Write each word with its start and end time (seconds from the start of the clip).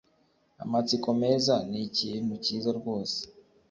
Amatsiko 0.63 1.09
meza 1.21 1.55
ni 1.69 1.79
ikintu 1.87 2.33
cyiza 2.43 2.69
rwose. 2.79 3.19